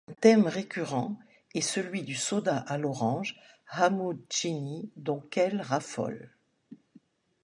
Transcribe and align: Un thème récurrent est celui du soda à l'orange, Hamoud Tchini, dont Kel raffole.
Un 0.09 0.13
thème 0.13 0.47
récurrent 0.47 1.15
est 1.53 1.61
celui 1.61 2.01
du 2.01 2.15
soda 2.15 2.57
à 2.67 2.79
l'orange, 2.79 3.39
Hamoud 3.67 4.19
Tchini, 4.31 4.89
dont 4.95 5.21
Kel 5.29 5.61
raffole. 5.61 6.35